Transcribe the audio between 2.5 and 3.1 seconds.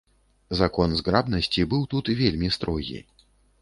строгі.